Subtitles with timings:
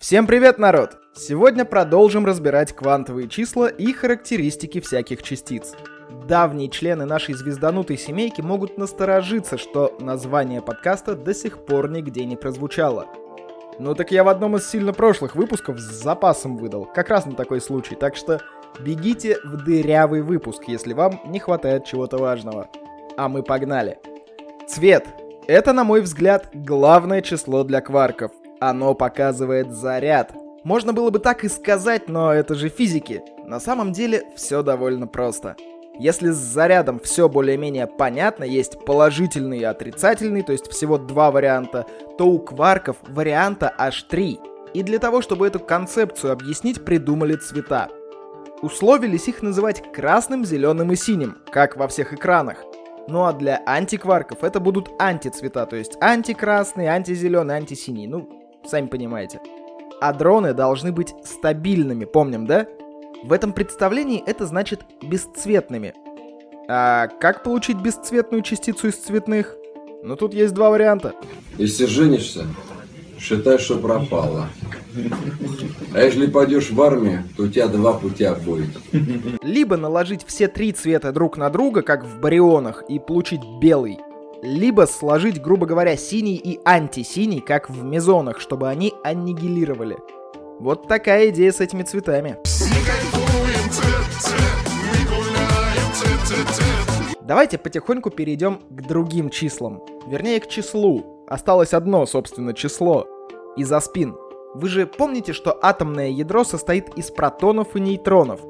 [0.00, 0.96] Всем привет, народ!
[1.14, 5.74] Сегодня продолжим разбирать квантовые числа и характеристики всяких частиц.
[6.26, 12.36] Давние члены нашей звезданутой семейки могут насторожиться, что название подкаста до сих пор нигде не
[12.36, 13.08] прозвучало.
[13.78, 17.34] Ну так я в одном из сильно прошлых выпусков с запасом выдал, как раз на
[17.34, 18.40] такой случай, так что
[18.78, 22.70] бегите в дырявый выпуск, если вам не хватает чего-то важного.
[23.18, 23.98] А мы погнали.
[24.66, 25.06] Цвет.
[25.46, 28.32] Это, на мой взгляд, главное число для кварков.
[28.60, 30.34] Оно показывает заряд.
[30.64, 33.22] Можно было бы так и сказать, но это же физики.
[33.46, 35.56] На самом деле все довольно просто.
[35.98, 41.86] Если с зарядом все более-менее понятно, есть положительный и отрицательный, то есть всего два варианта,
[42.18, 44.38] то у кварков варианта аж три.
[44.74, 47.88] И для того, чтобы эту концепцию объяснить, придумали цвета.
[48.62, 52.58] Условились их называть красным, зеленым и синим, как во всех экранах.
[53.08, 58.06] Ну а для антикварков это будут антицвета, то есть антикрасный, антизеленый, антисиний.
[58.06, 59.40] Ну, сами понимаете.
[60.00, 62.66] А дроны должны быть стабильными, помним, да?
[63.22, 65.94] В этом представлении это значит бесцветными.
[66.68, 69.56] А как получить бесцветную частицу из цветных?
[70.02, 71.14] Ну тут есть два варианта.
[71.58, 72.46] Если женишься,
[73.18, 74.48] считай, что пропало.
[75.92, 78.70] А если пойдешь в армию, то у тебя два путя будет.
[79.42, 83.98] Либо наложить все три цвета друг на друга, как в барионах, и получить белый
[84.42, 89.98] либо сложить, грубо говоря, синий и антисиний, как в мезонах, чтобы они аннигилировали.
[90.58, 92.36] Вот такая идея с этими цветами.
[97.22, 99.82] Давайте потихоньку перейдем к другим числам.
[100.06, 101.24] Вернее, к числу.
[101.28, 103.06] Осталось одно, собственно, число.
[103.56, 104.16] Изоспин.
[104.54, 108.40] Вы же помните, что атомное ядро состоит из протонов и нейтронов.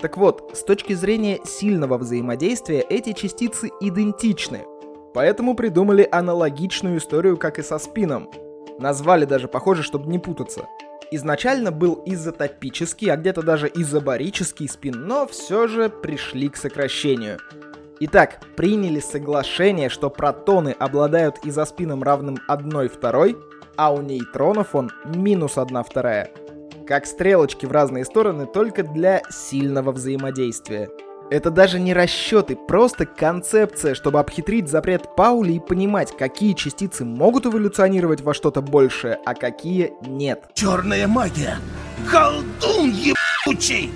[0.00, 4.66] Так вот, с точки зрения сильного взаимодействия эти частицы идентичны,
[5.16, 8.30] Поэтому придумали аналогичную историю, как и со спином.
[8.78, 10.66] Назвали даже похоже, чтобы не путаться.
[11.10, 17.38] Изначально был изотопический, а где-то даже изобарический спин, но все же пришли к сокращению.
[18.00, 23.38] Итак, приняли соглашение, что протоны обладают изоспином равным 1 второй,
[23.78, 26.30] а у нейтронов он минус 1 вторая.
[26.86, 30.90] Как стрелочки в разные стороны, только для сильного взаимодействия.
[31.28, 37.46] Это даже не расчеты, просто концепция, чтобы обхитрить запрет Паули и понимать, какие частицы могут
[37.46, 40.44] эволюционировать во что-то большее, а какие нет.
[40.54, 41.56] Черная магия!
[42.08, 43.90] Колдун ебучий!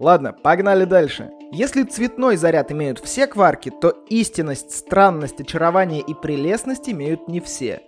[0.00, 1.30] Ладно, погнали дальше.
[1.52, 7.80] Если цветной заряд имеют все кварки, то истинность, странность, очарование и прелестность имеют не все.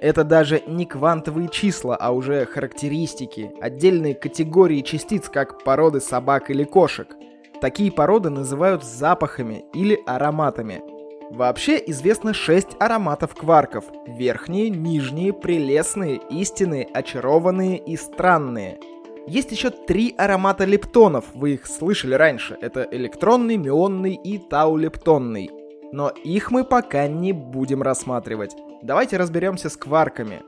[0.00, 6.64] Это даже не квантовые числа, а уже характеристики, отдельные категории частиц, как породы собак или
[6.64, 7.14] кошек–
[7.60, 10.82] Такие породы называют запахами или ароматами.
[11.30, 13.84] Вообще известно 6 ароматов кварков.
[14.06, 18.80] Верхние, нижние, прелестные, истинные, очарованные и странные.
[19.26, 22.56] Есть еще три аромата лептонов, вы их слышали раньше.
[22.60, 25.50] Это электронный, мионный и таулептонный.
[25.92, 28.56] Но их мы пока не будем рассматривать.
[28.82, 30.42] Давайте разберемся с кварками.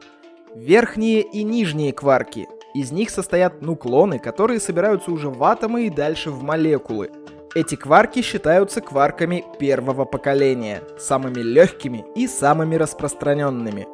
[0.55, 2.49] Верхние и нижние кварки.
[2.75, 7.11] Из них состоят нуклоны, которые собираются уже в атомы и дальше в молекулы.
[7.55, 13.87] Эти кварки считаются кварками первого поколения, самыми легкими и самыми распространенными.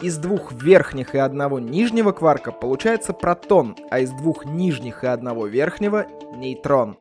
[0.00, 5.46] Из двух верхних и одного нижнего кварка получается протон, а из двух нижних и одного
[5.46, 6.06] верхнего—
[6.36, 6.96] нейтрон.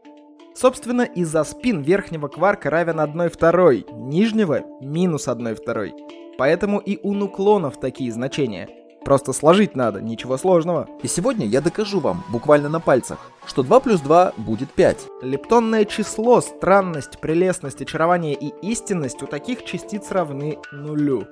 [0.53, 5.93] Собственно, из-за спин верхнего кварка равен 1 второй, нижнего— минус 1 второй.
[6.37, 8.69] Поэтому и у нуклонов такие значения—
[9.05, 10.89] Просто сложить надо, ничего сложного.
[11.03, 14.97] И сегодня я докажу вам, буквально на пальцах, что 2 плюс 2 будет 5.
[15.21, 21.27] Лептонное число, странность, прелестность, очарование и истинность у таких частиц равны нулю.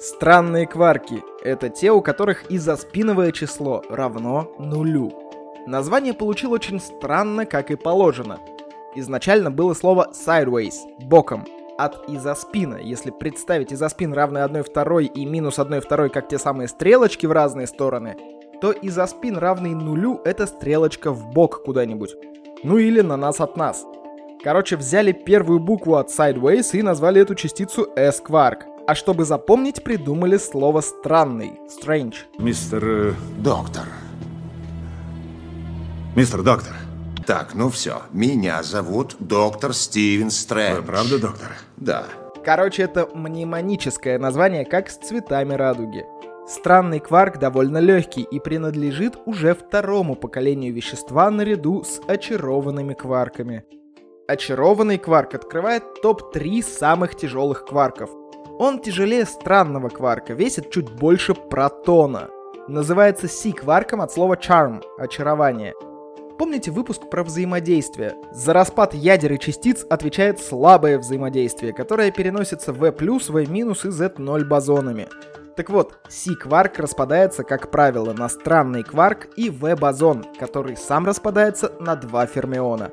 [0.00, 5.12] Странные кварки— это те, у которых изоспиновое число равно нулю.
[5.68, 8.40] Название получил очень странно, как и положено.
[8.96, 11.46] Изначально было слово sideways— боком—
[11.78, 12.76] от изоспина.
[12.76, 17.32] Если представить изоспин равный 1 второй и минус 1 второй как те самые стрелочки в
[17.32, 18.16] разные стороны,
[18.60, 22.14] то изоспин равный нулю это стрелочка в бок куда-нибудь.
[22.62, 23.84] Ну или на нас от нас.
[24.44, 28.66] Короче, взяли первую букву от sideways и назвали эту частицу S-кварк.
[28.86, 32.14] А чтобы запомнить, придумали слово странный, strange.
[32.38, 32.84] Мистер...
[32.84, 33.84] Э, доктор.
[36.16, 36.74] Мистер Доктор.
[37.26, 38.02] Так, ну все.
[38.12, 40.76] Меня зовут доктор Стивен Стрэндж.
[40.76, 41.52] Вы правда, доктор?
[41.76, 42.04] Да.
[42.44, 46.04] Короче, это мнемоническое название, как с цветами радуги.
[46.48, 53.64] Странный кварк довольно легкий и принадлежит уже второму поколению вещества наряду с очарованными кварками.
[54.26, 58.10] Очарованный кварк открывает топ-3 самых тяжелых кварков.
[58.58, 62.28] Он тяжелее странного кварка, весит чуть больше протона.
[62.66, 65.74] Называется си-кварком от слова charm– очарование.
[66.38, 68.14] Помните выпуск про взаимодействие?
[68.32, 75.08] За распад ядер и частиц отвечает слабое взаимодействие, которое переносится V+, V- и Z0 бозонами.
[75.56, 81.94] Так вот, си-кварк распадается, как правило, на странный кварк и V-бозон, который сам распадается на
[81.94, 82.90] два фермиона.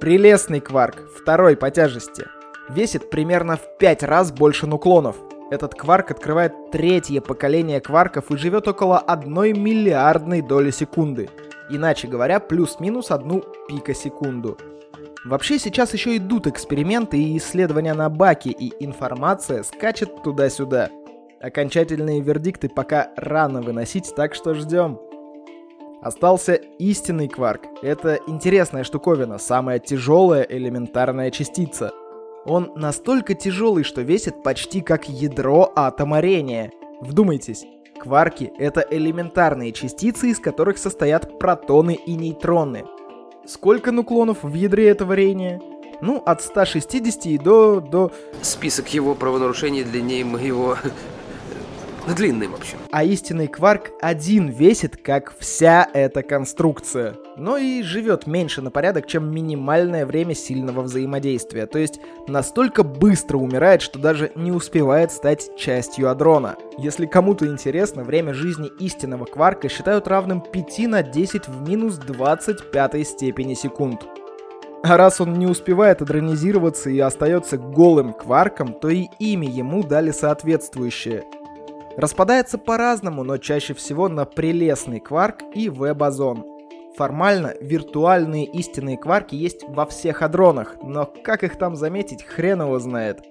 [0.00, 2.26] Прелестный кварк, второй по тяжести,
[2.70, 5.16] весит примерно в 5 раз больше нуклонов.
[5.50, 11.28] Этот кварк открывает третье поколение кварков и живет около одной миллиардной доли секунды.
[11.74, 14.58] Иначе говоря, плюс-минус одну пикосекунду.
[15.24, 20.90] Вообще сейчас еще идут эксперименты и исследования на баке, и информация скачет туда-сюда.
[21.40, 25.00] Окончательные вердикты пока рано выносить, так что ждем.
[26.02, 27.62] Остался истинный кварк.
[27.80, 31.92] Это интересная штуковина, самая тяжелая элементарная частица.
[32.44, 36.70] Он настолько тяжелый, что весит почти как ядро атома рения.
[37.00, 37.64] Вдумайтесь,
[38.02, 42.84] кварки— это элементарные частицы, из которых состоят протоны и нейтроны.
[43.46, 45.60] Сколько нуклонов в ядре этого рения?
[46.00, 47.80] Ну, от 160 и до...
[47.80, 48.10] до...
[48.42, 50.76] Список его правонарушений длиннее моего
[52.06, 52.78] Длинный, в общем.
[52.90, 57.14] А истинный кварк один весит, как вся эта конструкция.
[57.36, 61.66] Но и живет меньше на порядок, чем минимальное время сильного взаимодействия.
[61.66, 66.56] То есть настолько быстро умирает, что даже не успевает стать частью адрона.
[66.76, 73.06] Если кому-то интересно, время жизни истинного кварка считают равным 5 на 10 в минус 25
[73.06, 74.04] степени секунд.
[74.82, 80.10] А раз он не успевает адронизироваться и остается голым кварком, то и имя ему дали
[80.10, 81.22] соответствующее—
[81.96, 86.46] Распадается по-разному, но чаще всего на прелестный кварк и V-бозон.
[86.96, 92.78] Формально виртуальные истинные кварки есть во всех адронах, но как их там заметить, хрен его
[92.78, 93.22] знает.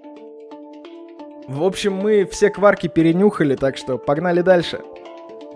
[1.48, 4.81] В общем, мы все кварки перенюхали, так что погнали дальше.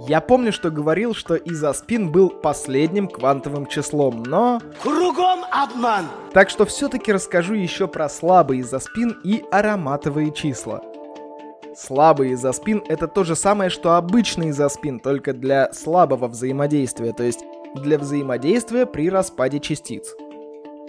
[0.08, 4.62] Я помню, что говорил, что изоспин был последним квантовым числом, но...
[4.84, 6.06] Кругом обман!
[6.34, 10.82] Так что все-таки расскажу еще про слабый изоспин и ароматовые числа.
[11.76, 17.44] Слабый изоспин— это то же самое, что обычный изоспин, только для слабого взаимодействия, то есть
[17.76, 20.16] для взаимодействия при распаде частиц.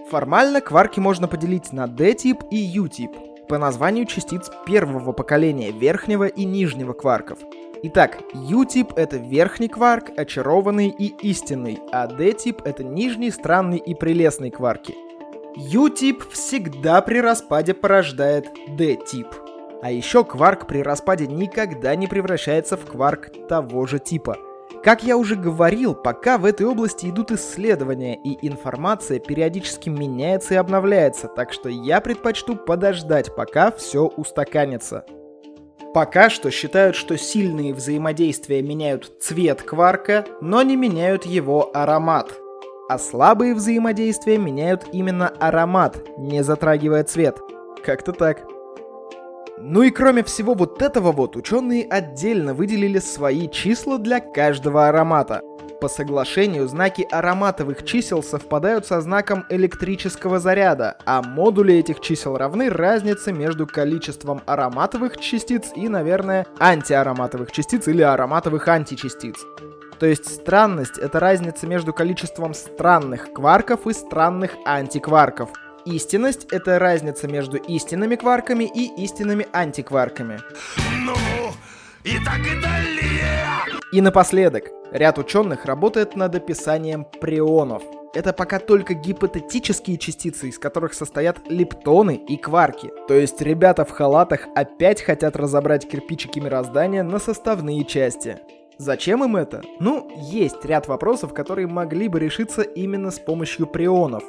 [0.09, 3.11] Формально кварки можно поделить на D-тип и U-тип,
[3.49, 7.41] по названию частиц первого поколения верхнего и нижнего кварков.
[7.83, 14.51] Итак, U-тип— это верхний кварк, очарованный и истинный, а D-тип— это нижний, странный и прелестный
[14.53, 14.95] кварки.
[15.57, 19.27] U-тип всегда при распаде порождает D-тип—
[19.83, 24.39] а еще кварк при распаде никогда не превращается в кварк того же типа.
[24.83, 30.57] Как я уже говорил, пока в этой области идут исследования и информация периодически меняется и
[30.59, 35.05] обновляется, так что я предпочту подождать, пока все устаканится.
[35.93, 42.33] Пока что считают, что сильные взаимодействия меняют цвет кварка, но не меняют его аромат.
[42.89, 47.41] А слабые взаимодействия меняют именно аромат, не затрагивая цвет.
[47.83, 48.56] Как-то так.
[49.59, 55.41] Ну и кроме всего вот этого вот, ученые отдельно выделили свои числа для каждого аромата.
[55.81, 62.69] По соглашению, знаки ароматовых чисел совпадают со знаком электрического заряда, а модули этих чисел равны
[62.69, 69.37] разнице между количеством ароматовых частиц и, наверное, антиароматовых частиц или ароматовых античастиц.
[69.99, 75.51] То есть странность— это разница между количеством странных кварков и странных антикварков—
[75.87, 80.41] Истинность— это разница между истинными кварками и истинными антикварками.
[81.05, 81.15] Ну,
[82.03, 83.47] и так и далее!
[83.93, 87.85] И напоследок, ряд ученых работает над описанием прионов.
[88.15, 92.91] Это пока только гипотетические частицы, из которых состоят лептоны и кварки.
[93.07, 98.39] То есть ребята в халатах опять хотят разобрать кирпичики мироздания на составные части.
[98.79, 99.63] Зачем им это?
[99.79, 104.25] Ну, есть ряд вопросов, которые могли бы решиться именно с помощью прионов.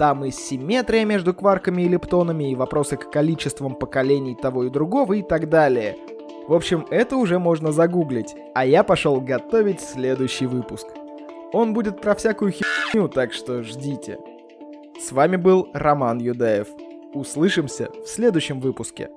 [0.00, 5.12] Там и симметрия между кварками и лептонами, и вопросы к количествам поколений того и другого
[5.12, 5.94] и так далее.
[6.48, 8.34] В общем, это уже можно загуглить.
[8.54, 10.86] А я пошел готовить следующий выпуск.
[11.52, 14.16] Он будет про всякую херню, так что ждите.
[14.98, 16.68] С вами был Роман Юдаев.
[17.12, 19.10] Услышимся в следующем выпуске.